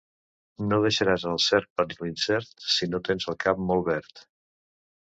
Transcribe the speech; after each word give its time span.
No 0.69 0.79
deixaràs 0.85 1.25
el 1.33 1.37
cert 1.49 1.69
per 1.81 1.87
l'incert, 1.91 2.59
si 2.79 2.91
no 2.95 3.05
tens 3.11 3.31
el 3.35 3.43
cap 3.47 3.65
molt 3.71 3.89
verd. 3.93 4.29